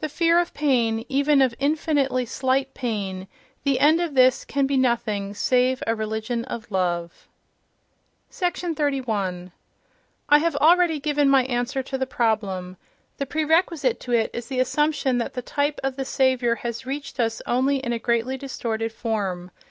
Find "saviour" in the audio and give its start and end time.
16.06-16.54